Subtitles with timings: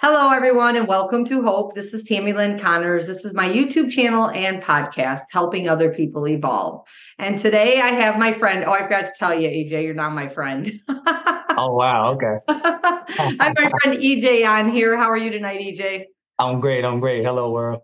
[0.00, 1.74] Hello, everyone, and welcome to Hope.
[1.74, 3.08] This is Tammy Lynn Connors.
[3.08, 6.86] This is my YouTube channel and podcast, Helping Other People Evolve.
[7.18, 8.64] And today I have my friend.
[8.64, 10.70] Oh, I forgot to tell you, EJ, you're not my friend.
[10.88, 12.12] oh, wow.
[12.12, 12.36] Okay.
[12.46, 14.96] I have my friend EJ on here.
[14.96, 16.04] How are you tonight, EJ?
[16.38, 16.84] I'm great.
[16.84, 17.24] I'm great.
[17.24, 17.80] Hello, world.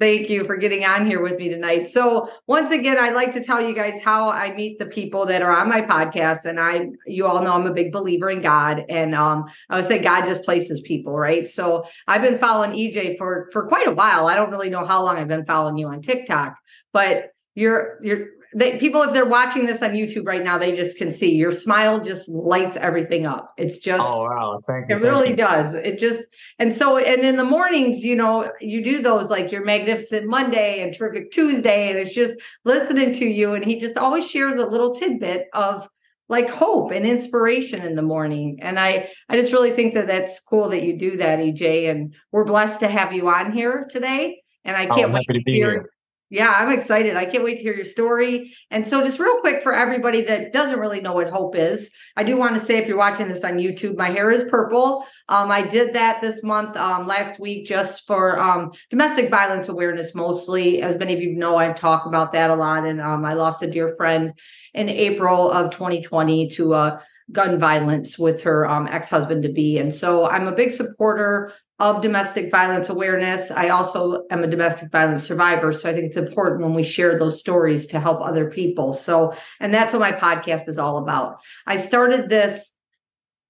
[0.00, 1.86] Thank you for getting on here with me tonight.
[1.86, 5.42] So, once again, I'd like to tell you guys how I meet the people that
[5.42, 6.46] are on my podcast.
[6.46, 8.82] And I, you all know I'm a big believer in God.
[8.88, 11.46] And um, I would say God just places people, right?
[11.46, 14.26] So, I've been following EJ for for quite a while.
[14.26, 16.54] I don't really know how long I've been following you on TikTok,
[16.94, 20.98] but you're you're they, people, if they're watching this on YouTube right now, they just
[20.98, 23.54] can see your smile just lights everything up.
[23.56, 24.96] It's just, oh wow, thank you.
[24.96, 25.36] It really you.
[25.36, 25.74] does.
[25.74, 26.20] It just,
[26.58, 30.82] and so, and in the mornings, you know, you do those like your Magnificent Monday
[30.82, 33.54] and Terrific Tuesday, and it's just listening to you.
[33.54, 35.88] And he just always shares a little tidbit of
[36.28, 38.58] like hope and inspiration in the morning.
[38.62, 41.90] And I, I just really think that that's cool that you do that, EJ.
[41.90, 44.40] And we're blessed to have you on here today.
[44.64, 45.90] And I oh, can't oh, wait to, to hear.
[46.32, 47.16] Yeah, I'm excited.
[47.16, 48.54] I can't wait to hear your story.
[48.70, 52.22] And so, just real quick for everybody that doesn't really know what hope is, I
[52.22, 55.04] do want to say if you're watching this on YouTube, my hair is purple.
[55.28, 60.14] Um, I did that this month, um, last week, just for um, domestic violence awareness
[60.14, 60.80] mostly.
[60.82, 62.86] As many of you know, I talk about that a lot.
[62.86, 64.32] And um, I lost a dear friend
[64.72, 67.00] in April of 2020 to uh,
[67.32, 69.78] gun violence with her um, ex husband to be.
[69.78, 73.50] And so, I'm a big supporter of domestic violence awareness.
[73.50, 75.72] I also am a domestic violence survivor.
[75.72, 78.92] So I think it's important when we share those stories to help other people.
[78.92, 81.38] So, and that's what my podcast is all about.
[81.66, 82.70] I started this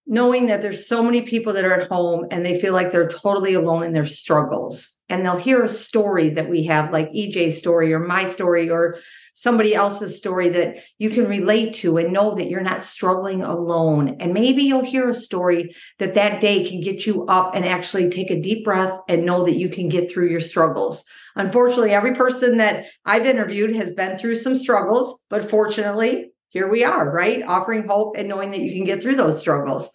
[0.07, 3.09] knowing that there's so many people that are at home and they feel like they're
[3.09, 4.97] totally alone in their struggles.
[5.09, 8.99] And they'll hear a story that we have, like EJ's story or my story or
[9.35, 14.17] somebody else's story that you can relate to and know that you're not struggling alone.
[14.21, 18.11] And maybe you'll hear a story that that day can get you up and actually
[18.11, 21.05] take a deep breath and know that you can get through your struggles.
[21.37, 26.85] Unfortunately, every person that I've interviewed has been through some struggles, but fortunately, here we
[26.85, 27.43] are, right?
[27.45, 29.91] Offering hope and knowing that you can get through those struggles.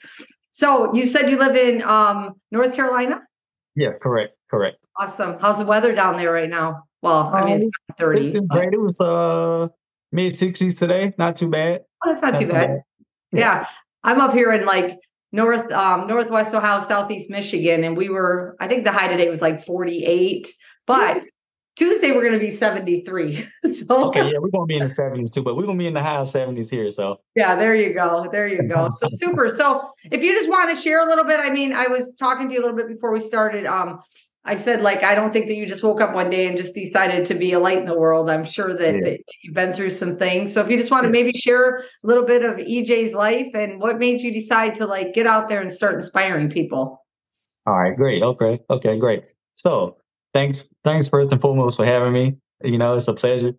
[0.52, 3.22] So you said you live in um, North Carolina?
[3.76, 4.78] Yeah, correct, correct.
[4.98, 5.38] Awesome.
[5.40, 6.84] How's the weather down there right now?
[7.02, 8.38] Well, I mean, it's 30.
[8.38, 8.74] It's great.
[8.74, 9.68] It was uh
[10.12, 11.14] mid 60s today.
[11.18, 11.82] Not too bad.
[12.04, 12.68] Oh, that's not, not too, bad.
[12.68, 12.82] bad.
[13.34, 13.40] Yeah.
[13.40, 13.68] yeah.
[14.04, 14.98] I'm up here in like
[15.34, 19.42] north um northwest Ohio, southeast Michigan, and we were, I think the high today was
[19.42, 20.52] like 48,
[20.88, 21.22] but
[21.76, 23.48] Tuesday we're gonna be 73.
[23.74, 25.94] so okay, yeah, we're gonna be in the 70s too, but we're gonna be in
[25.94, 26.90] the high 70s here.
[26.92, 28.28] So yeah, there you go.
[28.32, 28.90] There you go.
[28.98, 29.50] So super.
[29.50, 32.48] So if you just want to share a little bit, I mean, I was talking
[32.48, 33.66] to you a little bit before we started.
[33.66, 34.00] Um,
[34.48, 36.76] I said, like, I don't think that you just woke up one day and just
[36.76, 38.30] decided to be a light in the world.
[38.30, 39.02] I'm sure that, yeah.
[39.04, 40.54] that you've been through some things.
[40.54, 43.82] So if you just want to maybe share a little bit of EJ's life and
[43.82, 47.04] what made you decide to like get out there and start inspiring people.
[47.66, 48.22] All right, great.
[48.22, 48.60] Okay.
[48.70, 49.24] Okay, great.
[49.56, 49.98] So
[50.36, 52.36] thanks, thanks first and foremost for having me.
[52.64, 53.54] You know, it's a pleasure.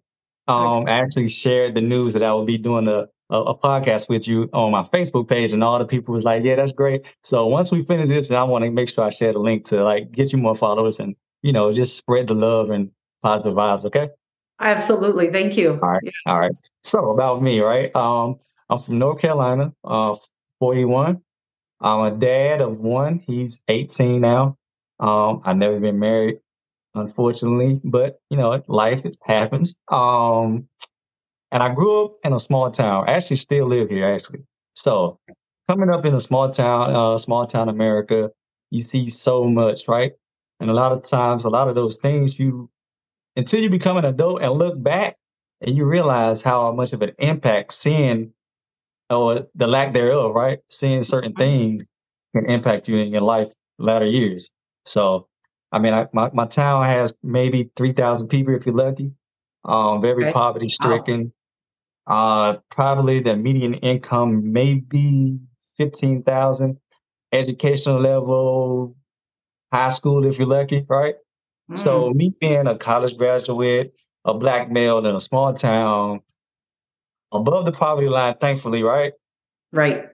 [0.46, 4.08] Um, I actually shared the news that I will be doing the a, a, podcast
[4.08, 7.04] with you on my Facebook page, and all the people was like, "Yeah, that's great."
[7.24, 9.64] So once we finish this, and I want to make sure I share the link
[9.66, 12.92] to like get you more followers and you know just spread the love and
[13.24, 13.84] positive vibes.
[13.86, 14.10] Okay.
[14.60, 15.30] Absolutely.
[15.32, 15.72] Thank you.
[15.82, 16.02] All right.
[16.04, 16.14] Yes.
[16.26, 16.52] All right.
[16.84, 17.94] So about me, right?
[17.96, 18.36] Um,
[18.70, 19.72] I'm from North Carolina.
[19.84, 20.14] Uh,
[20.60, 21.20] 41.
[21.80, 23.18] I'm a dad of one.
[23.26, 24.56] He's 18 now.
[24.98, 26.38] Um, I've never been married,
[26.96, 29.76] unfortunately, but you know, life happens.
[29.90, 30.68] Um,
[31.52, 33.08] and I grew up in a small town.
[33.08, 34.40] I actually still live here, actually.
[34.74, 35.18] So
[35.68, 38.30] coming up in a small town, uh, small town America,
[38.70, 40.12] you see so much, right?
[40.60, 42.70] And a lot of times, a lot of those things you,
[43.36, 45.16] until you become an adult and look back
[45.60, 48.32] and you realize how much of an impact seeing
[49.10, 50.58] or the lack thereof, right?
[50.70, 51.84] Seeing certain things
[52.34, 54.50] can impact you in your life latter years.
[54.84, 55.28] So,
[55.72, 59.12] I mean, I, my, my town has maybe 3,000 people if you're lucky.
[59.64, 60.32] Um, very okay.
[60.32, 61.32] poverty stricken.
[62.06, 65.38] Uh, probably the median income maybe
[65.76, 66.78] fifteen thousand.
[67.32, 68.96] Educational level,
[69.72, 71.16] high school if you're lucky, right?
[71.70, 71.78] Mm.
[71.78, 73.92] So me being a college graduate,
[74.24, 76.20] a black male in a small town,
[77.32, 79.12] above the poverty line, thankfully, right?
[79.72, 80.04] Right.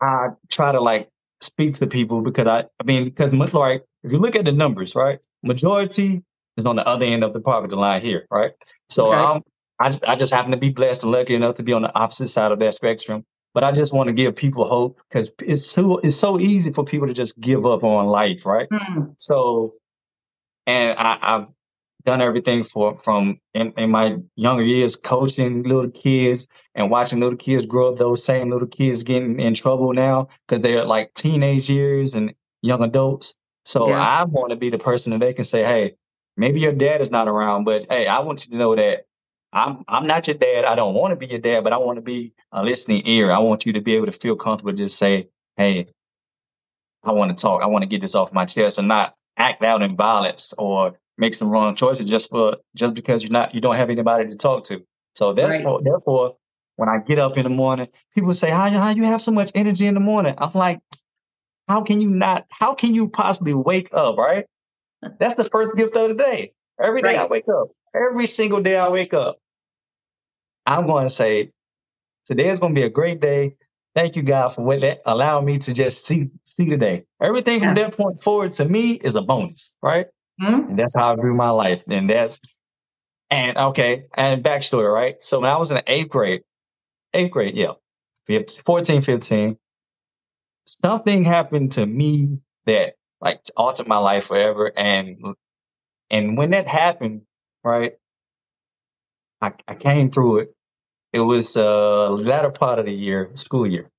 [0.00, 1.10] I try to like
[1.42, 4.52] speak to people because I, I mean, because much like if you look at the
[4.52, 6.22] numbers, right, majority
[6.56, 8.52] is on the other end of the poverty line here, right?
[8.90, 9.18] So okay.
[9.18, 9.42] I'm
[9.82, 12.28] I, I just happen to be blessed and lucky enough to be on the opposite
[12.28, 13.24] side of that spectrum.
[13.52, 16.84] But I just want to give people hope because it's so it's so easy for
[16.84, 18.68] people to just give up on life, right?
[18.70, 19.14] Mm.
[19.18, 19.74] So,
[20.66, 21.46] and I, I've
[22.04, 27.36] done everything for from in, in, my younger years coaching little kids and watching little
[27.36, 31.68] kids grow up those same little kids getting in trouble now because they're like teenage
[31.68, 34.00] years and young adults So Yeah.
[34.00, 35.94] I want to be the person that they can say, hey,
[36.36, 39.06] maybe your dad is not around, but hey, I want you to know that
[39.52, 40.64] I'm I'm not your dad.
[40.64, 43.30] I don't want to be your dad, but I want to be a listening ear.
[43.30, 45.86] I want you to be able to feel comfortable to just say, hey,
[47.04, 47.62] I want to talk.
[47.62, 50.98] I want to get this off my chest and not act out in violence or
[51.18, 54.36] make some wrong choices just for just because you're not you don't have anybody to
[54.36, 54.82] talk to.
[55.14, 55.62] So that's Right.
[55.64, 56.36] for, therefore
[56.76, 59.50] when I get up in the morning, people say, How how you have so much
[59.54, 60.34] energy in the morning?
[60.38, 60.80] I'm like,
[61.68, 64.46] how can you not how can you possibly wake up, right?
[65.18, 66.52] That's the first gift of the day.
[66.82, 67.68] Every day I wake up.
[67.94, 69.38] Every single day I wake up.
[70.64, 71.50] I'm going to say,
[72.26, 73.56] today is going to be a great day.
[73.94, 77.04] Thank you, God, for what that allowing me to just see see today.
[77.20, 80.06] Everything from that point forward to me is a bonus, right?
[80.40, 80.70] Mhm.
[80.70, 81.82] And that's how I view my life.
[81.88, 82.40] And that's
[83.30, 85.16] and okay, and backstory, right?
[85.20, 86.42] So when I was in eighth grade,
[87.14, 87.72] eighth grade, yeah,
[88.26, 89.58] 15, 14, 15,
[90.66, 94.72] something happened to me that like altered my life forever.
[94.76, 95.18] And
[96.10, 97.22] and when that happened,
[97.64, 97.94] right,
[99.40, 100.54] I, I came through it.
[101.12, 103.90] It was uh latter part of the year, school year.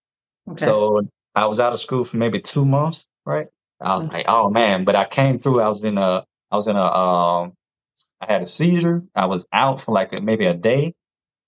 [0.50, 0.66] Okay.
[0.66, 3.48] So I was out of school for maybe two months, right?
[3.82, 4.14] I was Mhm.
[4.14, 5.62] like, oh man, but I came through.
[5.62, 7.54] I was in a, I was in a, um,
[8.22, 9.04] I had a seizure.
[9.16, 10.94] I was out for like a, maybe a day.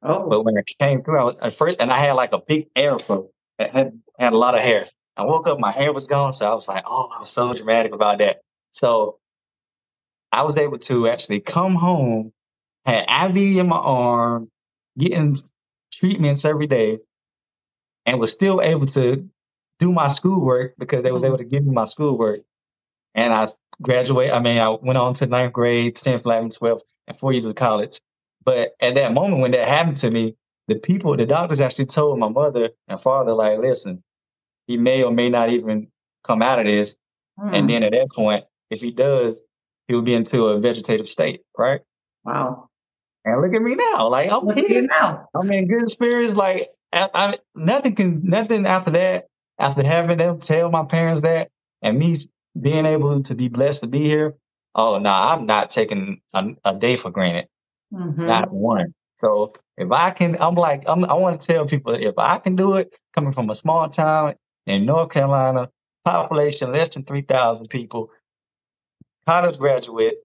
[0.03, 2.39] oh, But when I came through, I was at first, and I had like a
[2.39, 3.29] big afro.
[3.59, 4.85] that had had a lot of hair.
[5.17, 7.53] I woke up, my hair was gone, so I was like, oh, I was so
[7.53, 8.41] dramatic about that.
[8.73, 9.19] So
[10.31, 12.33] I was able to actually come home,
[12.85, 14.49] had IV in my arm,
[14.97, 15.37] getting
[15.93, 16.99] treatments every day,
[18.05, 19.27] and was still able to
[19.79, 21.27] do my schoolwork because they was Mhm.
[21.27, 22.41] able to give me my schoolwork.
[23.15, 23.47] And I
[23.81, 24.33] graduated.
[24.33, 27.55] I mean, I went on to ninth grade, 10th, 11th, 12th, and four years of
[27.55, 28.01] college.
[28.43, 30.35] But at that moment when that happened to me,
[30.67, 34.03] the people, the doctors actually told my mother and father, like, listen,
[34.67, 35.87] he may or may not even
[36.23, 36.95] come out of this.
[37.51, 37.67] And Hmm.
[37.67, 39.39] then at that point, if he does,
[39.87, 41.81] he'll be into a vegetative state, right?
[42.23, 42.69] wow.
[43.25, 44.81] And look at me now, like I'm Look here.
[44.83, 45.27] now.
[45.35, 46.33] I'm in good spirits.
[46.35, 49.27] Like I, I, nothing can, nothing after that.
[49.59, 51.49] After having them tell my parents that,
[51.81, 52.17] and me
[52.59, 54.35] being able to be blessed to be here.
[54.75, 57.47] Oh no, I'm not taking a, a day for granted,
[57.93, 58.27] Mhm.
[58.27, 58.93] not one.
[59.19, 62.55] So if I can, I'm like, I'm, I want to tell people if I can
[62.55, 64.35] do it, coming from a small town
[64.65, 65.69] in North Carolina,
[66.03, 68.09] population less than three thousand people,
[69.27, 70.15] college graduate,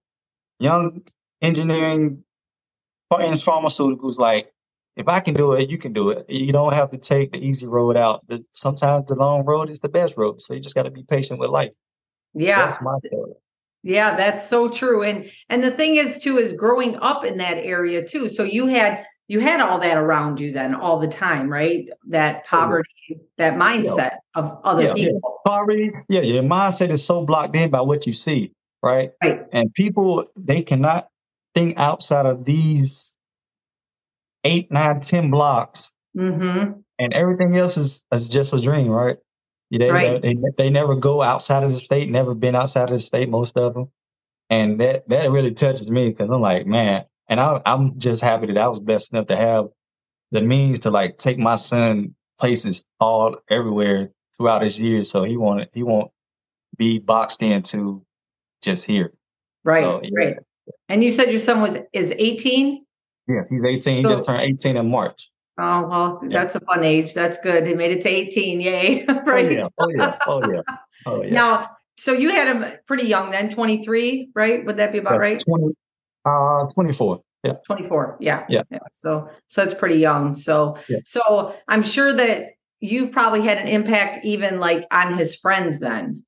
[0.59, 1.01] young
[1.41, 2.23] engineering,
[3.11, 4.51] and pharmaceuticals, like
[4.95, 6.25] if I can do it, you can do it.
[6.29, 8.25] You don't have to take the easy road out.
[8.53, 10.41] Sometimes the long road is the best road.
[10.41, 11.71] So you just got to be patient with life.
[12.33, 12.67] Yeah.
[12.67, 13.33] That's my story.
[13.83, 15.01] Yeah, that's so true.
[15.01, 18.29] And and the thing is too is growing up in that area too.
[18.29, 21.87] So you had you had all that around you then all the time, right?
[22.09, 25.05] That poverty, that mindset of other Yeah, yeah.
[25.13, 25.39] people.
[25.45, 28.51] Poverty, yeah, your mindset is so blocked in by what you see,
[28.83, 29.11] right?
[29.23, 29.45] Right.
[29.53, 31.07] And people, they cannot
[31.55, 33.13] think outside of these
[34.43, 36.81] eight, nine, ten blocks, Mm-hmm.
[36.99, 39.15] and everything else is, is just a dream, right?
[39.71, 40.21] They, Right.
[40.21, 43.55] they they never go outside of the state, never been outside of the state, most
[43.55, 43.87] of them,
[44.49, 48.45] and that that really touches me because I'm like, man, and I, I'm just happy
[48.47, 49.67] that I was blessed enough to have
[50.31, 55.37] the means to like take my son places all everywhere throughout his years, so he
[55.37, 56.11] won't he won't
[56.77, 58.05] be boxed into
[58.61, 59.13] just here.
[59.63, 60.09] Right, So, yeah.
[60.25, 60.35] right.
[60.89, 62.85] And you said your son was is 18?
[63.27, 63.97] Yeah, he's 18.
[63.97, 65.29] He So- just turned 18 in March.
[65.57, 66.39] Oh, well, Yeah.
[66.41, 67.13] that's a fun age.
[67.13, 67.65] That's good.
[67.65, 68.61] They made it to 18.
[68.61, 69.05] Yay.
[69.09, 69.51] Oh right.
[69.51, 70.61] yeah, oh yeah, oh yeah,
[71.05, 71.31] oh yeah.
[71.33, 74.65] Now, so you had him pretty young then, 23, right?
[74.65, 75.39] Would that be about Yeah, right?
[75.39, 75.73] 20,
[76.25, 77.21] uh, 24.
[77.43, 77.53] Yeah.
[77.65, 78.17] 24.
[78.19, 78.45] Yeah.
[78.49, 78.61] Yeah.
[78.91, 80.35] So so it's pretty young.
[80.35, 80.99] So Yeah.
[81.03, 86.23] so I'm sure that you've probably had an impact even like on his friends then.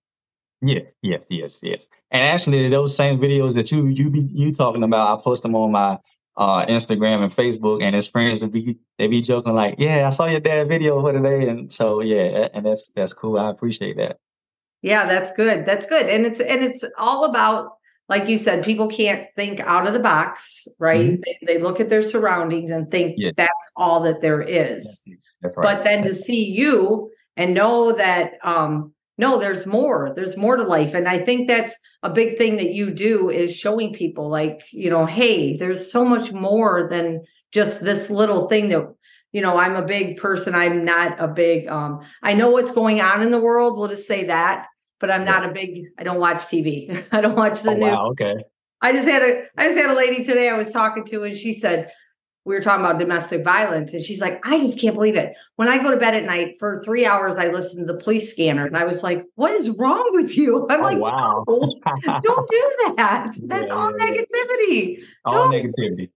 [0.66, 1.86] Yeah, yes, yes, yes.
[2.10, 5.56] And actually, those same videos that you you be you talking about, I post them
[5.56, 5.98] on my
[6.38, 10.10] uh Instagram and Facebook, and his friends will be they be joking like, "Yeah, I
[10.12, 13.38] saw your dad video for today," and so yeah, and that's that's cool.
[13.38, 14.18] I appreciate that.
[14.82, 15.66] Yeah, that's good.
[15.66, 16.08] That's good.
[16.08, 17.74] And it's and it's all about
[18.10, 21.20] like you said, people can't think out of the box, right?
[21.24, 23.30] They, they look at their surroundings and think Mm-hmm.
[23.38, 25.02] That's all that there is.
[25.42, 25.54] Right.
[25.56, 30.12] But then to see you and know that um no, there's more.
[30.16, 30.96] There's more to life.
[30.96, 34.90] And I think that's a big thing that you do is showing people like, you
[34.90, 38.92] know, hey, there's so much more than just this little thing that
[39.32, 40.54] you know, I'm a big person.
[40.54, 44.08] I'm not a big um I know what's going on in the world, we'll just
[44.08, 44.68] say that,
[45.04, 47.06] but I'm not a big I don't watch TV.
[47.12, 47.82] I don't watch the oh, news.
[47.92, 48.36] wow, okay.
[48.82, 51.36] I just had a I just had a lady today I was talking to and
[51.36, 51.92] she said,
[52.46, 55.34] we were talking about domestic violence, and she's like, I just can't believe it.
[55.58, 58.32] When I go to bed at night for three hours, I listen to the police
[58.32, 60.66] scanner, and I was like, What is wrong with you?
[60.70, 61.44] I'm Oh, like, wow.
[61.48, 63.34] "No, don't do that.
[63.48, 65.00] That's Yeah, all negativity.
[65.26, 66.10] All Don't- negativity.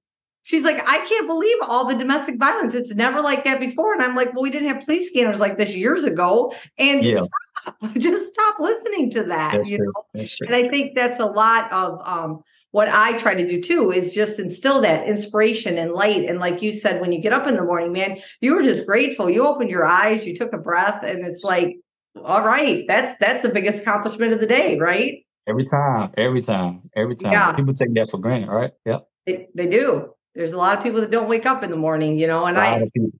[0.43, 2.73] She's like, I can't believe all the domestic violence.
[2.73, 3.93] It's never like that before.
[3.93, 6.53] And I'm like, well, we didn't have police scanners like this years ago.
[6.77, 7.25] And Yeah.
[7.67, 9.53] Stop, just stop listening to that.
[9.53, 10.23] That's you know?
[10.41, 14.13] And I think that's a lot of um, what I try to do too is
[14.13, 16.25] just instill that inspiration and light.
[16.25, 18.85] And like you said, when you get up in the morning, man, you were just
[18.85, 19.29] grateful.
[19.29, 21.77] You opened your eyes, you took a breath, and it's like,
[22.23, 25.23] all right, that's that's the biggest accomplishment of the day, right?
[25.47, 27.31] Every time, every time, every time.
[27.31, 27.53] Yeah.
[27.53, 28.71] People take that for granted, right?
[28.85, 29.07] Yep.
[29.25, 30.13] They, they do.
[30.35, 32.57] There's a lot of people that don't wake up in the morning, you know, and
[32.57, 33.11] I lot of people.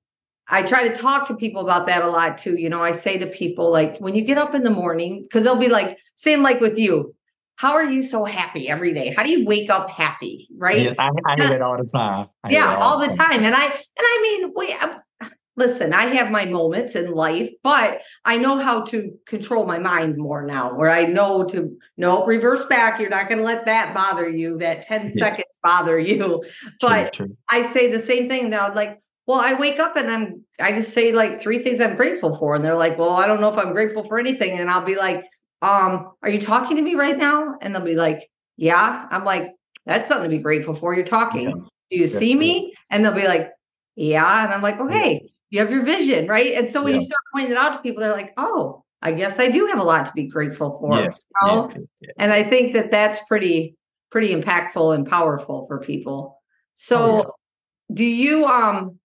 [0.48, 2.56] I try to talk to people about that a lot too.
[2.56, 5.44] You know, I say to people like when you get up in the morning, because
[5.44, 7.14] they'll be like, same like with you.
[7.56, 9.12] How are you so happy every day?
[9.16, 10.48] How do you wake up happy?
[10.56, 10.82] Right?
[10.82, 12.28] Yes, I, I hear that all the time.
[12.44, 13.42] I yeah, all the time.
[13.44, 18.00] And I and I mean, we uh, listen, I have my moments in life, but
[18.24, 22.64] I know how to control my mind more now, where I know to no reverse
[22.66, 23.00] back.
[23.00, 25.24] You're not gonna let that bother you, that 10 Yeah.
[25.24, 26.16] seconds bother you.
[26.16, 26.40] True,
[26.80, 27.36] But true.
[27.50, 30.94] I say the same thing now, like, well, I wake up and I'm, I just
[30.94, 32.54] say like three things I'm grateful for.
[32.54, 34.58] And they're like, well, I don't know if I'm grateful for anything.
[34.58, 35.22] And I'll be like,
[35.60, 37.56] um, are you talking to me right now?
[37.60, 39.06] And they'll be like, yeah.
[39.10, 39.52] I'm like,
[39.84, 40.94] that's something to be grateful for.
[40.94, 41.48] You're talking.
[41.48, 41.54] Yeah.
[41.90, 42.72] Do you see me?
[42.90, 43.50] And they'll be like,
[43.96, 44.46] yeah.
[44.46, 46.54] And I'm like, okay, you have your vision, right?
[46.54, 49.38] And so when you start pointing it out to people, they're like, oh, I guess
[49.38, 51.02] I do have a lot to be grateful for.
[51.02, 51.24] Yes.
[51.42, 51.70] you know?
[52.00, 52.12] yes.
[52.18, 53.76] And I think that that's pretty,
[54.10, 56.40] pretty impactful and powerful for people.
[56.76, 57.94] So Oh, yeah.
[57.94, 58.97] do you, um,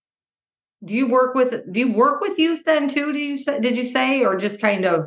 [0.84, 3.14] do you work with, do you work with youth then too?
[3.14, 5.06] Do you say, did you say, or just kind of,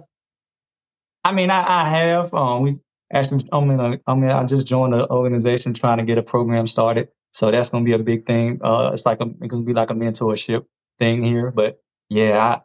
[1.24, 2.32] I mean, I, I have.
[2.32, 2.78] Um, we
[3.12, 6.66] actually, I mean, I mean, I just joined an organization trying to get a program
[6.66, 7.08] started.
[7.32, 8.60] So that's going to be a big thing.
[8.62, 10.64] Uh, it's like a, it's going to be like a mentorship
[10.98, 11.50] thing here.
[11.50, 12.60] But yeah,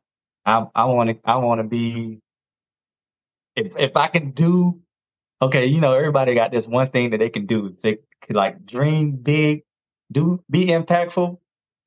[0.45, 2.19] I, I, I want to, I want to be.
[3.55, 4.79] If if I can do,
[5.41, 7.75] okay, you know, everybody got this one thing that they can do.
[7.83, 9.63] They could like dream big,
[10.09, 11.37] do be impactful,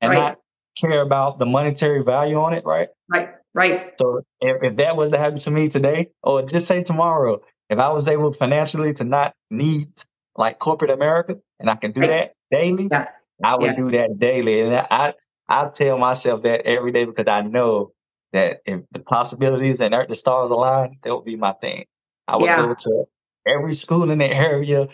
[0.01, 0.19] and Right.
[0.19, 0.39] not
[0.79, 2.89] care about the monetary value on it, right?
[3.09, 6.83] right, right, So if, if that was to happen to me today, or just say
[6.83, 9.89] tomorrow, if I was able financially to not need
[10.35, 12.09] like corporate America and I can do Right.
[12.09, 13.09] that daily, yes,
[13.43, 13.75] I would Yeah.
[13.75, 14.61] do that daily.
[14.61, 15.13] And I
[15.47, 17.93] I tell myself that every day because I know
[18.33, 21.85] that if the possibilities and the stars align, that would be my thing.
[22.27, 22.55] I would Yeah.
[22.55, 23.05] go to
[23.47, 24.87] every school in the area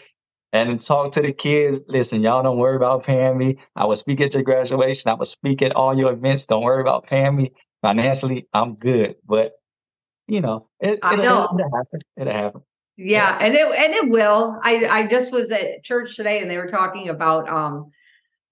[0.53, 1.81] and talk to the kids.
[1.87, 3.57] Listen, y'all don't worry about paying me.
[3.75, 5.09] I will speak at your graduation.
[5.09, 6.45] I will speak at all your events.
[6.45, 8.47] Don't worry about paying me financially.
[8.53, 9.15] I'm good.
[9.25, 9.53] But
[10.27, 11.49] you know, it, I it'll, know.
[11.57, 11.99] it'll happen.
[12.17, 12.61] It'll happen.
[12.97, 14.59] yeah, and it and it will.
[14.63, 17.91] I I just was at church today and they were talking about um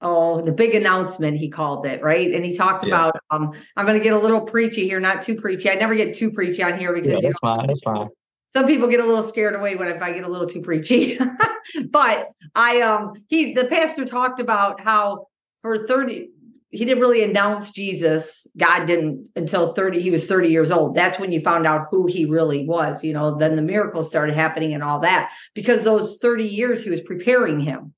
[0.01, 3.07] oh the big announcement he called it right and he talked Yeah.
[3.07, 5.93] about um i'm going to get a little preachy here not too preachy i never
[5.93, 7.67] get too preachy on here because Yeah, you that's fine.
[7.67, 8.07] That's fine.
[8.51, 11.19] Some people get a little scared away when if I get a little too preachy.
[11.89, 15.27] but I um he the pastor talked about how
[15.61, 16.29] for 30
[16.71, 18.45] he didn't really announce Jesus.
[18.55, 20.95] God didn't until 30 he was 30 years old.
[20.95, 24.35] That's when you found out who he really was, you know, then the miracles started
[24.35, 27.93] happening and all that because those 30 years he was preparing him.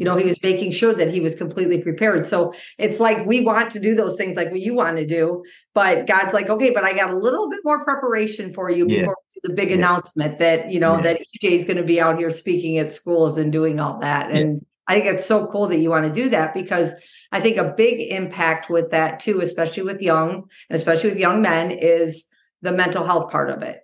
[0.00, 2.26] You know, he was making sure that he was completely prepared.
[2.26, 5.44] So it's like we want to do those things like what you want to do,
[5.74, 9.00] but God's like, okay, but I got a little bit more preparation for you Yeah.
[9.00, 9.76] before the big Yeah.
[9.76, 11.02] announcement that, you know, Yeah.
[11.02, 14.30] that EJ is going to be out here speaking at schools and doing all that.
[14.30, 16.94] And I think it's so cool that you want to do that because
[17.30, 21.42] I think a big impact with that too, especially with young and especially with young
[21.42, 22.24] men, is
[22.62, 23.80] the mental health part of it.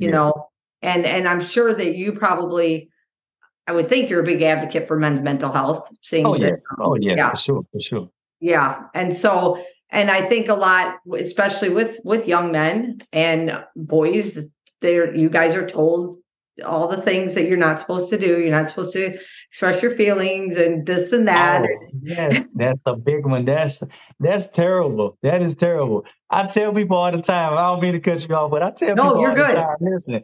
[0.00, 0.48] You know,
[0.82, 2.89] and and I'm sure that you probably
[3.70, 5.88] I would think you're a big advocate for men's mental health.
[6.02, 6.56] Seeing Oh yeah.
[6.80, 7.14] Oh yeah.
[7.16, 7.30] yeah.
[7.30, 7.62] For sure.
[7.72, 8.10] For sure.
[8.40, 8.82] yeah.
[8.94, 14.38] And so, and I think a lot, especially with with young men and boys,
[14.80, 16.18] there you guys are told
[16.64, 18.40] all the things that you're not supposed to do.
[18.40, 19.16] You're not supposed to
[19.50, 21.62] express your feelings and this and that.
[21.62, 23.44] Oh, yes, that's the big one.
[23.44, 23.80] That's
[24.18, 25.16] that's terrible.
[25.22, 26.04] That is terrible.
[26.28, 27.52] I tell people all the time.
[27.54, 29.50] I don't mean to cut you off, but I tell No, people you're all good.
[29.50, 29.76] the time.
[29.80, 30.22] Listen,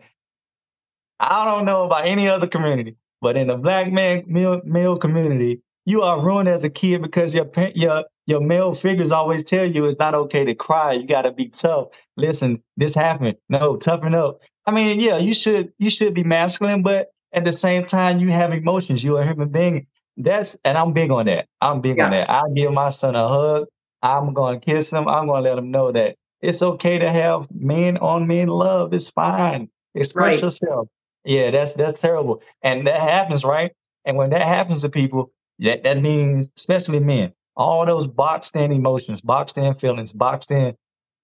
[1.21, 5.61] I don't know about any other community, but in the black man male, male community,
[5.85, 9.85] you are ruined as a kid because your your your male figures always tell you
[9.87, 10.93] it's not okay to cry.
[10.93, 11.89] You got to be tough.
[12.17, 13.37] Listen, this happened.
[13.49, 14.41] No, toughen up.
[14.67, 18.31] I mean, yeah, you should you should be masculine, but at the same time, you
[18.31, 19.05] have emotions.
[19.05, 19.87] You're a human being.
[20.17, 21.47] That's and I'm big on that.
[21.61, 22.29] I'm big on that.
[22.31, 23.67] I'll give my son a hug.
[24.03, 25.07] I'm gonna kiss him.
[25.09, 28.93] I'm gonna let him know that it's okay to have men on men love.
[28.95, 29.69] It's fine.
[29.95, 30.43] Express Right.
[30.43, 30.89] yourself.
[31.27, 32.41] Yeah, that's that's terrible.
[32.63, 33.73] And that happens, right?
[34.05, 38.71] And when that happens to people, that, that means especially men, all those boxed in
[38.71, 40.77] emotions, boxed in feelings, boxed in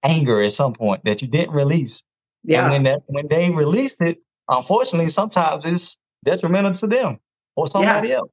[0.02, 2.02] anger at some point that you didn't release.
[2.42, 2.64] Yeah.
[2.64, 4.18] And when that when they release it,
[4.48, 7.18] unfortunately, sometimes it's detrimental to them
[7.54, 8.32] or somebody yes, else.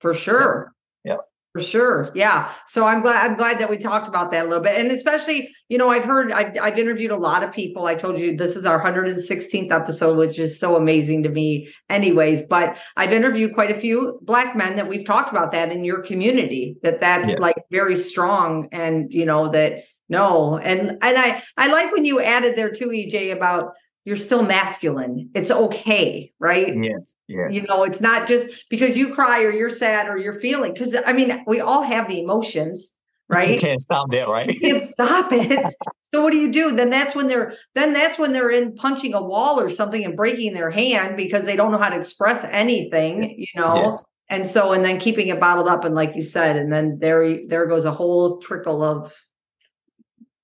[0.00, 0.72] For sure.
[1.04, 1.18] Yeah.
[1.54, 2.10] For sure.
[2.16, 2.50] Yeah.
[2.66, 4.76] So I'm glad I'm glad that we talked about that a little bit.
[4.76, 7.86] And especially, you know, I've heard I've, I've interviewed a lot of people.
[7.86, 12.48] I told you this is our 116th episode, which is so amazing to me anyways,
[12.48, 16.02] but I've interviewed quite a few black men that we've talked about that in your
[16.02, 17.36] community, that that's yeah.
[17.38, 20.58] like very strong and, you know, that no.
[20.58, 25.30] And and I I like when you added there too, EJ, about you're still masculine.
[25.34, 26.74] It's okay, right?
[26.82, 27.14] Yes.
[27.26, 27.48] Yeah.
[27.50, 30.74] You know, it's not just because you cry or you're sad or you're feeling.
[30.74, 32.94] Because I mean, we all have the emotions,
[33.28, 33.54] right?
[33.54, 34.48] You can't stop that, right?
[34.48, 35.74] You can't stop it.
[36.14, 36.76] so what do you do?
[36.76, 40.16] Then that's when they're then that's when they're in punching a wall or something and
[40.16, 43.76] breaking their hand because they don't know how to express anything, you know.
[43.76, 44.04] Yes.
[44.28, 47.46] And so and then keeping it bottled up and like you said, and then there
[47.46, 49.14] there goes a whole trickle of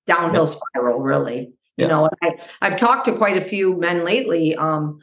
[0.06, 5.00] downhill spiral, really you know I, i've talked to quite a few men lately um,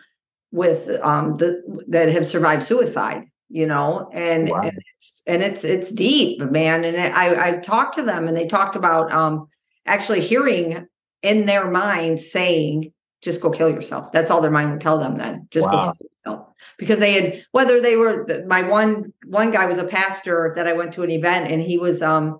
[0.51, 4.61] with um, the that have survived suicide you know and wow.
[4.61, 8.47] and, it's, and it's it's deep man and i i talked to them and they
[8.47, 9.47] talked about um
[9.85, 10.85] actually hearing
[11.21, 12.91] in their mind saying
[13.21, 15.71] just go kill yourself that's all their mind would tell them then just wow.
[15.71, 19.85] go kill yourself because they had whether they were my one one guy was a
[19.85, 22.39] pastor that i went to an event and he was um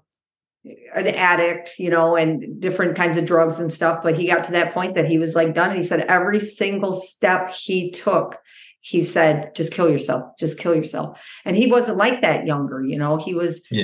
[0.65, 4.01] an addict, you know, and different kinds of drugs and stuff.
[4.03, 5.69] But he got to that point that he was like done.
[5.69, 8.37] And he said every single step he took,
[8.81, 11.19] he said, just kill yourself, just kill yourself.
[11.45, 13.83] And he wasn't like that younger, you know, he was, yeah.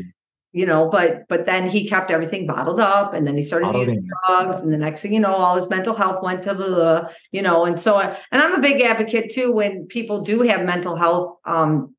[0.52, 3.88] you know, but but then he kept everything bottled up and then he started bottled
[3.88, 4.10] using in.
[4.28, 4.62] drugs.
[4.62, 7.66] And the next thing you know, all his mental health went to the, you know,
[7.66, 11.96] and so and I'm a big advocate too when people do have mental health um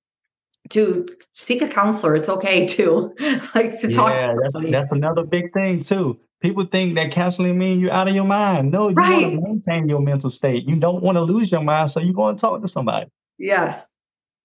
[0.71, 2.16] to seek a counselor.
[2.16, 3.14] It's okay to
[3.54, 4.11] like to talk.
[4.11, 6.18] Yeah, to that's, that's another big thing too.
[6.40, 8.71] People think that counseling means you're out of your mind.
[8.71, 9.23] No, you right.
[9.23, 10.68] want to maintain your mental state.
[10.68, 13.11] You don't want to lose your mind, so you go and talk to somebody.
[13.38, 13.88] Yes,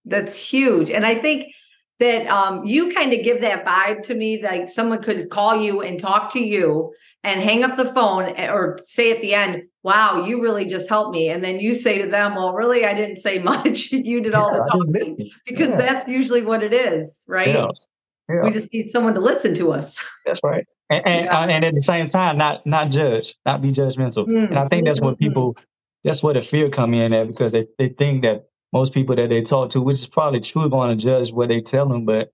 [0.05, 0.89] that's huge.
[0.89, 1.53] And I think
[1.99, 5.81] that um, you kind of give that vibe to me, like someone could call you
[5.81, 9.63] and talk to you and hang up the phone eh, or say at the end,
[9.83, 11.29] wow, you really just helped me.
[11.29, 13.91] And then you say to them, well, really, I didn't say much.
[13.91, 15.77] you did all yeah, the talking because yeah.
[15.77, 17.49] that's usually what it is, right?
[17.49, 18.43] Yeah.
[18.43, 19.99] We just need someone to listen to us.
[20.25, 20.63] That's right.
[20.91, 24.27] And and, uh, and at the same time, not not judge, not be judgmental.
[24.27, 24.53] Mm-hmm.
[24.53, 25.29] And I think that's what mm-hmm.
[25.29, 25.57] people,
[26.03, 29.29] that's where the fear come in at because they, they think that most people that
[29.29, 32.05] they talk to, which is probably true, going to judge what they tell them.
[32.05, 32.31] But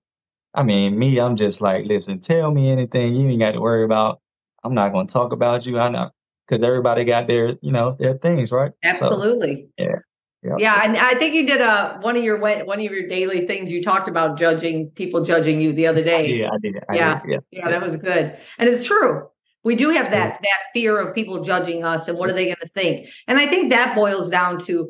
[0.52, 3.14] I mean, me, I'm just like, listen, tell me anything.
[3.14, 4.20] You ain't got to worry about.
[4.66, 5.78] I'm not going to talk about you.
[5.78, 6.10] I know
[6.46, 8.72] because everybody got their, you know, their things, right?
[8.82, 9.68] Absolutely.
[9.78, 9.96] So, yeah.
[10.42, 10.56] Yep.
[10.58, 13.70] Yeah, and I think you did a one of your one of your daily things.
[13.72, 16.28] You talked about judging people judging you the other day.
[16.28, 16.76] Yeah, I did.
[16.88, 17.20] I yeah.
[17.20, 17.30] Did.
[17.30, 19.26] yeah, yeah, that was good, and it's true.
[19.64, 22.56] We do have that that fear of people judging us, and what are they going
[22.60, 23.08] to think?
[23.26, 24.88] And I think that boils down to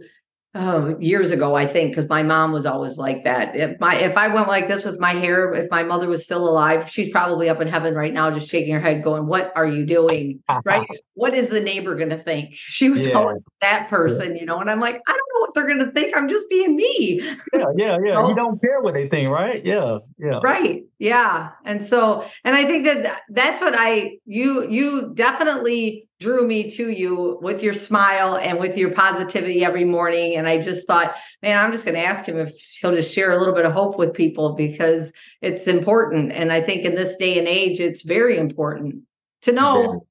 [0.56, 3.54] oh, years ago, I think, because my mom was always like that.
[3.54, 6.48] If my if I went like this with my hair, if my mother was still
[6.48, 9.66] alive, she's probably up in heaven right now, just shaking her head, going, "What are
[9.66, 10.42] you doing?
[10.64, 10.88] right?
[11.14, 13.14] What is the neighbor going to think?" She was yeah.
[13.14, 14.58] always that person, you know.
[14.60, 16.16] And I'm like, I don't know what they're going to think.
[16.16, 17.20] I'm just being me.
[17.22, 17.96] Yeah, yeah, yeah.
[17.96, 18.28] you, know?
[18.28, 19.64] you don't care what they think, right?
[19.64, 20.40] Yeah, yeah.
[20.42, 20.84] Right.
[20.98, 21.50] Yeah.
[21.64, 26.90] And so, and I think that that's what I you you definitely drew me to
[26.90, 30.34] you with your smile and with your positivity every morning.
[30.36, 33.32] And I just thought, man, I'm just going to ask him if he'll just share
[33.32, 36.32] a little bit of hope with people because it's important.
[36.32, 39.02] And I think in this day and age, it's very important
[39.42, 40.06] to know.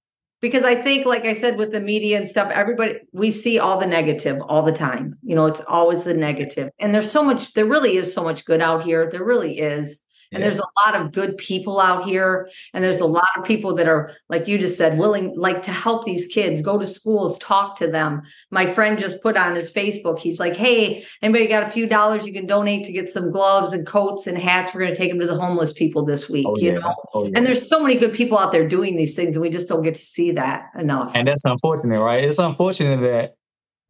[0.45, 3.79] Because I think, like I said, with the media and stuff, everybody, we see all
[3.79, 5.17] the negative all the time.
[5.23, 6.69] You know, it's always the negative.
[6.77, 9.09] And there's so much, there really is so much good out here.
[9.09, 10.01] There really is.
[10.31, 10.49] And yeah.
[10.49, 12.49] there's a lot of good people out here.
[12.73, 15.71] And there's a lot of people that are, like you just said, willing like to
[15.71, 18.23] help these kids, go to schools, talk to them.
[18.51, 22.25] My friend just put on his Facebook, he's like, Hey, anybody got a few dollars
[22.25, 24.73] you can donate to get some gloves and coats and hats?
[24.73, 26.79] We're going to take them to the homeless people this week, oh, you yeah.
[26.79, 26.95] know?
[27.13, 27.31] Oh, yeah.
[27.35, 29.83] And there's so many good people out there doing these things, and we just don't
[29.83, 31.11] get to see that enough.
[31.13, 32.23] And that's unfortunate, right?
[32.23, 33.35] It's unfortunate that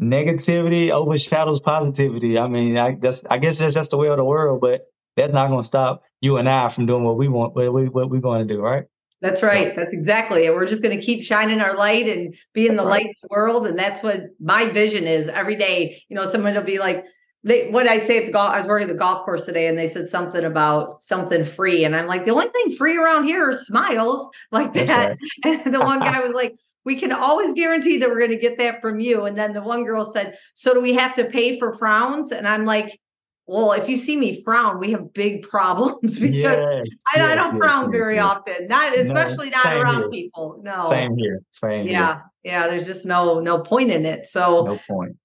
[0.02, 2.38] negativity overshadows positivity.
[2.38, 4.82] I mean, I guess I guess that's just the way of the world, but
[5.16, 7.88] that's not going to stop you and I from doing what we want, what we
[7.90, 8.86] what we're going to do, right?
[9.22, 9.70] That's right.
[9.70, 10.54] So, that's exactly it.
[10.54, 13.04] We're just going to keep shining our light and be being the right.
[13.04, 16.04] light of the world, and that's what my vision is every day.
[16.10, 17.06] You know, someone will be like,
[17.46, 19.68] they, what I say at the golf, I was working at the golf course today
[19.68, 21.86] and they said something about something free.
[21.86, 25.16] And I'm like, the only thing free around here are smiles like that.
[25.46, 25.60] Right.
[25.66, 28.58] And the one guy was like, we can always guarantee that we're going to get
[28.58, 29.26] that from you.
[29.26, 32.32] And then the one girl said, so do we have to pay for frowns?
[32.32, 33.00] And I'm like,
[33.48, 37.56] well, if you see me frown, we have big problems because Yes, I, I don't
[37.56, 40.10] yes, frown very often, not especially not around here.
[40.10, 40.60] people.
[40.64, 40.86] No.
[40.86, 41.42] Same here.
[41.52, 41.92] Same here.
[41.94, 42.22] Yeah.
[42.44, 42.68] Yeah.
[42.68, 44.26] There's just no no point in it.
[44.26, 45.16] So No point.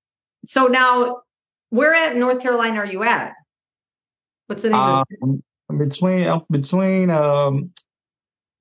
[0.44, 1.22] so now
[1.70, 3.32] where at North Carolina are you at?
[4.48, 7.70] What's the name of the Um, I'm between I'm between um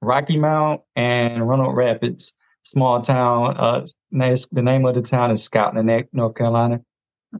[0.02, 3.58] Rocky Mount and Roanoke Rapids, small town.
[3.58, 6.80] Uh, the name of the town is Scotland Neck, North Carolina.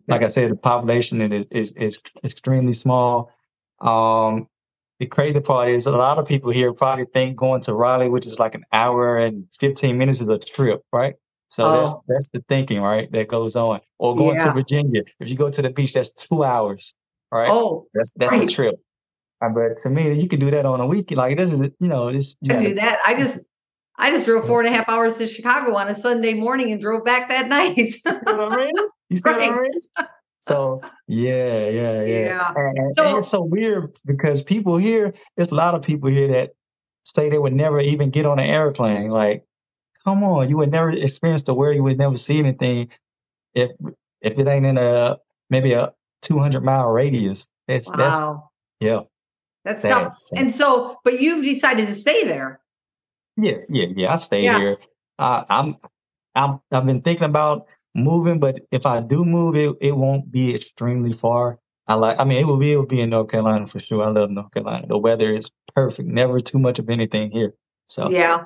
[0.08, 3.32] Like I said, the population is is is extremely small.
[3.82, 4.48] Um,
[5.00, 8.26] the crazy part is a lot of people here probably think going to Raleigh, which
[8.26, 11.16] is like an hour and 15 minutes, is a trip, right?
[11.50, 12.04] So that's Oh.
[12.08, 13.12] that's the thinking, right?
[13.12, 13.80] That goes on.
[13.98, 14.46] Or going Yeah.
[14.46, 16.94] to Virginia, if you go to the beach, that's two hours,
[17.32, 17.50] right?
[17.52, 18.44] Oh, That's that's Right.
[18.44, 18.76] a trip.
[19.42, 21.18] Uh, but to me, you can do that on a weekend.
[21.18, 22.36] Like this is, you know, this.
[22.42, 23.00] You I gotta- do that.
[23.06, 23.44] I just
[23.98, 26.80] I just drove four and a half hours to Chicago on a Sunday morning and
[26.80, 27.78] drove back that night.
[27.78, 28.72] You see what I mean?
[29.10, 29.72] You see what I Right.
[30.42, 32.20] So yeah, yeah, yeah.
[32.26, 32.54] Yeah.
[32.56, 36.10] And, and- So- and it's so weird because people here, there's a lot of people
[36.10, 36.52] here that
[37.04, 39.10] say they would never even get on an airplane.
[39.10, 39.44] Like,
[40.06, 41.76] come on, you would never experience the world.
[41.76, 42.90] You would never see anything
[43.54, 43.72] if
[44.22, 45.18] if it ain't in a
[45.50, 47.46] maybe a 200 mile radius.
[47.68, 48.50] It's that's wow.
[48.80, 49.02] yeah,
[49.66, 50.20] That's sad, tough.
[50.22, 50.40] sad.
[50.40, 52.62] And so, but you've decided to stay there.
[53.36, 54.14] Yeah, yeah, yeah.
[54.14, 54.58] I stay Yeah.
[54.60, 54.78] here.
[55.18, 55.76] Uh, I'm,
[56.36, 60.56] I'm, I've been thinking about moving, but if I do move, it it won't be
[60.56, 61.60] extremely far.
[61.88, 62.18] I like.
[62.20, 62.72] I mean, it will be.
[62.74, 64.04] It will be in North Carolina for sure.
[64.04, 64.88] I love North Carolina.
[64.88, 66.08] The weather is perfect.
[66.08, 67.54] Never too much of anything here.
[67.88, 68.46] So Yeah.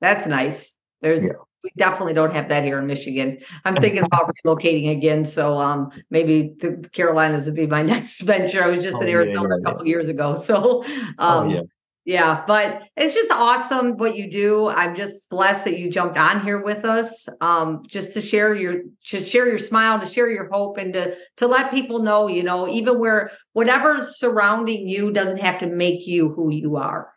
[0.00, 0.76] That's nice.
[1.02, 1.32] There's Yeah.
[1.62, 3.38] we definitely don't have that here in Michigan.
[3.64, 5.24] I'm thinking about relocating again.
[5.24, 8.62] So um maybe the Carolinas would be my next venture.
[8.62, 10.34] I was just Oh, in Arizona yeah, a couple years ago.
[10.48, 10.84] So
[11.18, 11.62] Oh, um yeah.
[12.04, 14.68] Yeah, but it's just awesome what you do.
[14.68, 17.26] I'm just blessed that you jumped on here with us.
[17.40, 21.16] Um, just to share your to share your smile, to share your hope, and to
[21.38, 26.06] to let people know, you know, even where whatever's surrounding you doesn't have to make
[26.06, 27.10] you who you are.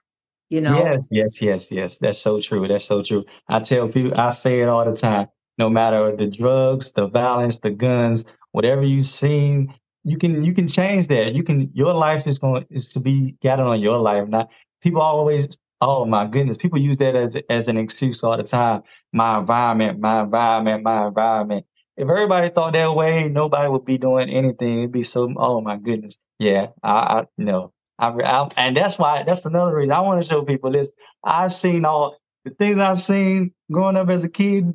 [0.50, 1.98] You know, Yes, yes, yes, yes.
[2.00, 2.66] That's so true.
[2.66, 3.26] That's so true.
[3.50, 5.28] I tell people, I say it all the time.
[5.58, 9.74] No matter the drugs, the violence, the guns, whatever you've seen,
[10.06, 11.34] you can you can change that.
[11.34, 14.30] You can your life is going is to be gathered on your life.
[14.30, 14.48] Not
[14.82, 15.58] people always.
[15.80, 18.84] Oh my goodness, people use that as as an excuse all the time.
[19.14, 21.66] My environment, my environment, my environment.
[21.98, 24.80] If everybody thought that way, nobody would be doing anything.
[24.80, 25.34] It'd be so.
[25.38, 26.18] Oh my goodness.
[26.40, 27.74] Yeah, I, I no.
[28.00, 30.90] I, I, and that's why that's another reason I want to show people this.
[31.24, 34.74] I've seen all the things I've seen growing up as a kid.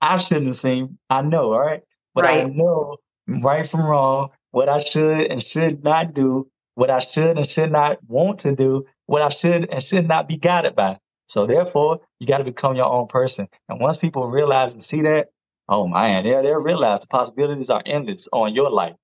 [0.00, 0.98] I shouldn't have seen.
[1.10, 1.82] I know, all right,
[2.14, 7.00] but I know right from wrong, what I should and should not do, what I
[7.00, 10.76] should and should not want to do, what I should and should not be guided
[10.76, 10.98] by.
[11.26, 13.48] So therefore, you got to become your own person.
[13.68, 15.28] And once people realize and see that,
[15.68, 18.94] oh man, they'll they'll realize the possibilities are endless on your life,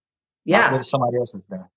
[0.44, 0.80] Yeah.
[0.82, 1.68] somebody else has done.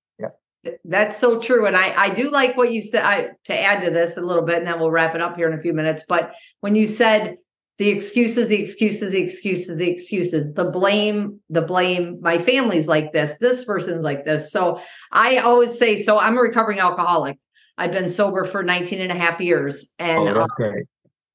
[0.84, 1.66] That's so true.
[1.66, 4.44] And I, I do like what you said I, to add to this a little
[4.44, 6.04] bit, and then we'll wrap it up here in a few minutes.
[6.08, 7.38] But when you said
[7.78, 13.13] the excuses, the excuses, the excuses, the excuses, the blame, the blame, my family's like
[13.13, 14.52] this, this person's like this.
[14.52, 17.38] So I always say, so I'm a recovering alcoholic.
[17.78, 19.92] I've been sober for 19 and a half years.
[20.00, 20.86] And Oh, uh, great.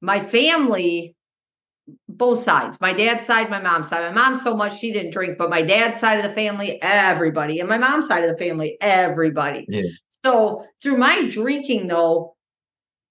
[0.01, 1.15] my family
[2.07, 5.37] both sides my dad's side my mom's side my mom so much she didn't drink
[5.37, 8.77] but my dad's side of the family everybody and my mom's side of the family
[8.79, 9.81] everybody Yeah.
[10.23, 12.35] so through my drinking though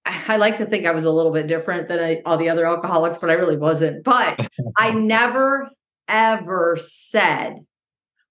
[0.07, 2.49] I I like to think I was a little bit different than I, all the
[2.49, 4.03] other alcoholics, but I really wasn't.
[4.03, 4.39] But
[4.77, 5.69] I never
[6.07, 7.59] ever said,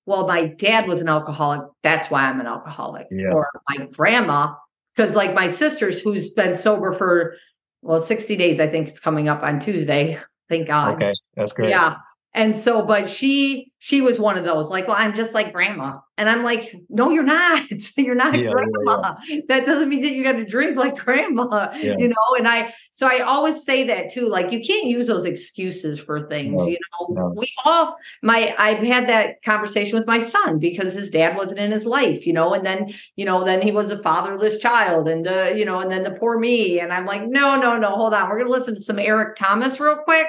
[0.07, 1.61] well, my dad was an alcoholic.
[1.85, 3.07] That's why I'm an alcoholic.
[3.13, 3.31] Yeah.
[3.33, 4.55] Or my grandma,
[4.95, 7.37] because like my sister's who's been sober for,
[7.83, 10.19] well, 60 days, I think it's coming up on Tuesday.
[10.49, 10.95] Thank God.
[10.95, 11.71] Okay, that's great.
[11.71, 11.97] Yeah.
[12.35, 15.99] And so, but she, she was one of those like, well, I'm just like grandma.
[16.17, 17.65] And I'm like, no, you're not.
[17.97, 19.17] you're not Yeah, yeah, grandma.
[19.49, 21.97] That doesn't mean that you got to drink like grandma, Yeah.
[21.99, 22.15] you know?
[22.39, 24.29] And I, so I always say that too.
[24.29, 27.07] Like, you can't use those excuses for things, No, you know?
[27.15, 27.35] no.
[27.37, 31.73] We all, my, I've had that conversation with my son because his dad wasn't in
[31.73, 32.55] his life, you know?
[32.55, 35.91] And then, you know, then he was a fatherless child and, uh, you know, and
[35.91, 36.79] then the poor me.
[36.79, 38.29] And I'm like, no, no, no, hold on.
[38.29, 40.29] We're going to listen to some Eric Thomas real quick.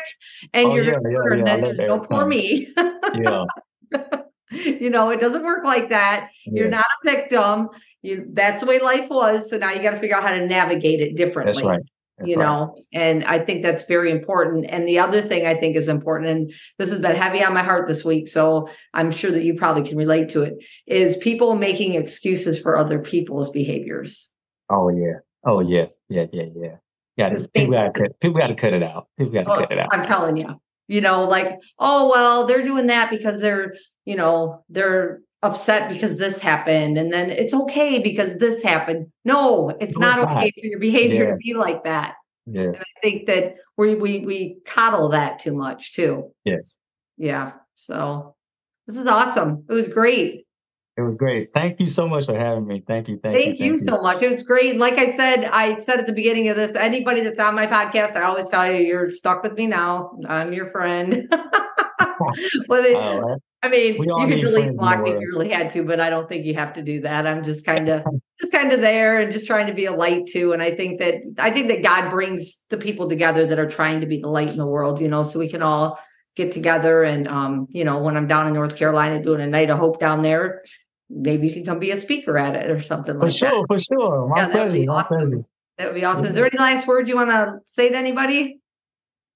[0.53, 2.73] And Oh, you're yeah, going to yeah, learn yeah, that there's no Eric poor me.
[3.15, 3.42] Yeah,
[4.51, 6.29] you know, it doesn't work like that.
[6.45, 7.69] You're not a victim.
[8.01, 9.49] You that's the way life was.
[9.49, 11.53] So now you got to figure out how to navigate it differently.
[11.53, 11.81] that's right.
[12.17, 12.45] That's You right.
[12.45, 14.65] know, and I think that's very important.
[14.69, 17.63] And the other thing I think is important, and this has been heavy on my
[17.63, 20.53] heart this week, so I'm sure that you probably can relate to it,
[20.85, 24.29] is people making excuses for other people's behaviors.
[24.69, 25.19] Oh yeah.
[25.45, 25.93] Oh yes.
[26.09, 26.75] Yeah, yeah, yeah.
[27.17, 27.29] Yeah.
[27.29, 29.07] To people gotta cut people gotta cut it out.
[29.17, 29.89] People gotta Oh, cut it out.
[29.91, 30.49] I'm telling you,
[30.87, 36.17] you know, like, oh, well, they're doing that because they're, you know, they're upset because
[36.17, 39.07] this happened and then it's okay because this happened.
[39.25, 40.53] No, it's No, not it's okay not.
[40.61, 41.31] for your behavior Yeah.
[41.31, 42.15] to be like that.
[42.45, 42.71] Yeah.
[42.77, 46.31] I think that we we we coddle that too much too.
[46.45, 46.73] Yes.
[47.17, 47.53] Yeah.
[47.75, 48.35] So
[48.87, 49.65] this is awesome.
[49.69, 50.42] It was great.
[50.95, 51.49] It was great.
[51.53, 52.83] Thank you so much for having me.
[52.85, 53.19] Thank you.
[53.21, 54.21] Thank, Thank you so much.
[54.21, 54.77] It was great.
[54.77, 58.15] Like I said, I said at the beginning of this, anybody that's on my podcast,
[58.15, 60.17] I always tell you, you're stuck with me now.
[60.27, 61.33] I'm your friend.
[62.67, 63.41] well, they, All right.
[63.61, 66.45] I mean, you can delete block if you really had to, but I don't think
[66.45, 67.25] you have to do that.
[67.25, 68.03] I'm just kind of
[68.41, 70.51] just kind of there and just trying to be a light too.
[70.51, 74.01] And I think that I think that God brings the people together that are trying
[74.01, 75.97] to be the light in the world, you know, so we can all
[76.35, 77.03] get together.
[77.03, 79.97] And um, you know, when I'm down in North Carolina doing a night of hope
[79.97, 80.63] down there,
[81.15, 83.39] maybe you can come be a speaker at it or something For like that.
[83.39, 84.33] For sure, for sure.
[84.35, 85.45] That would be awesome.
[85.77, 86.25] That would be awesome.
[86.25, 88.59] Is there any last words you want to say to anybody?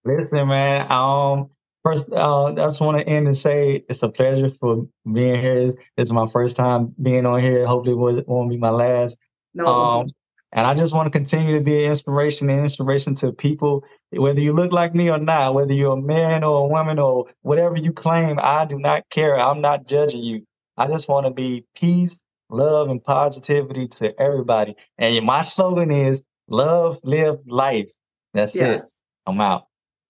[0.05, 0.91] Listen, man.
[0.91, 1.49] Um,
[1.83, 5.57] first, uh, I just want to end and say it's a pleasure for being here.
[5.67, 7.65] It's, is my first time being on here.
[7.65, 9.17] Hopefully, it won't- won't be my last.
[9.53, 9.65] No.
[9.65, 10.07] Um,
[10.53, 14.39] and I just want to continue to be an inspiration and inspiration to people, whether
[14.39, 17.75] you look like me or not, whether you're a man or a woman or whatever
[17.75, 18.39] you claim.
[18.41, 19.37] I do not care.
[19.37, 20.45] I'm not judging you.
[20.77, 24.75] I just want to be peace, love, and positivity to everybody.
[24.97, 27.89] And my slogan is love, live, life.
[28.33, 28.81] That's it.
[29.25, 29.67] I'm out.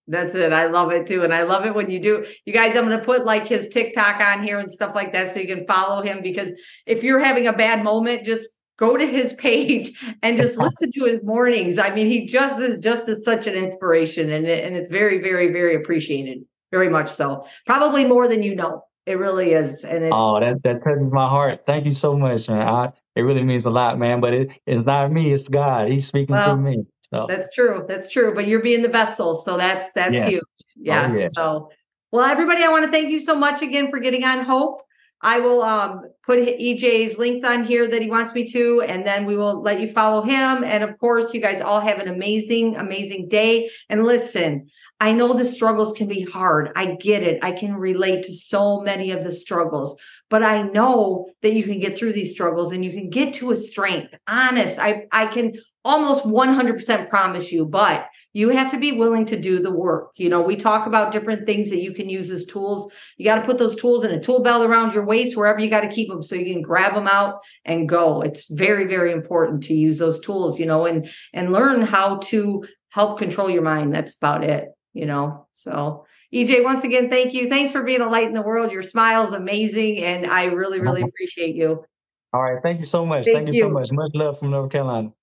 [0.07, 0.53] That's it.
[0.53, 1.23] I love it too.
[1.23, 2.25] And I love it when you do.
[2.45, 5.33] You guys, I'm going to put like his TikTok on here and stuff like that
[5.33, 6.51] so you can follow him because
[6.85, 9.91] if you're having a bad moment, just go to his page
[10.23, 11.77] and just listen to his mornings.
[11.77, 15.51] I mean, he just is just is such an inspiration and and it's very very
[15.51, 16.43] very appreciated.
[16.71, 17.45] Very much so.
[17.65, 18.83] Probably more than you know.
[19.07, 19.85] It really is.
[19.85, 21.63] And it's Oh, that that touches my heart.
[21.65, 22.67] Thank you so much, man.
[22.67, 24.19] I, it really means a lot, man.
[24.19, 25.87] But it, it's not me, it's God.
[25.87, 26.83] He's speaking Well, through me.
[27.09, 27.85] So That's true.
[27.87, 28.35] That's true.
[28.35, 29.33] But you're being the vessel.
[29.35, 30.29] So that's that's Yes.
[30.29, 30.43] huge.
[30.75, 31.11] Yes.
[31.13, 31.31] Oh, yes.
[31.35, 31.69] So
[32.11, 34.81] well, everybody, I want to thank you so much again for getting on Hope.
[35.21, 39.25] I will um, put EJ's links on here that he wants me to, and then
[39.25, 40.63] we will let you follow him.
[40.63, 43.69] And of course, you guys all have an amazing, amazing day.
[43.89, 46.71] And listen, I know the struggles can be hard.
[46.75, 47.39] I get it.
[47.43, 49.97] I can relate to so many of the struggles,
[50.29, 53.51] but I know that you can get through these struggles and you can get to
[53.51, 54.13] a strength.
[54.27, 55.53] Honest, I I can
[55.87, 60.11] almost 100% promise you, but you have to be willing to do the work.
[60.15, 62.91] You know, we talk about different things that you can use as tools.
[63.15, 65.69] You got to put those tools in a tool belt around your waist, wherever you
[65.69, 68.21] got to keep them so you can grab them out and go.
[68.21, 72.65] It's very, very important to use those tools, you know, and and learn how to
[72.89, 73.95] help control your mind.
[73.95, 74.65] That's about it,
[74.97, 75.45] you know.
[75.53, 77.49] So EJ, once again, thank you.
[77.49, 78.71] Thanks for being a light in the world.
[78.71, 81.85] Your smile is amazing, and I really, really appreciate you.
[82.33, 83.25] all right, thank you so much.
[83.25, 83.91] Thank Thank, you so much.
[83.91, 85.13] Much love from North Carolina.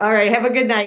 [0.00, 0.80] All right, have a good night.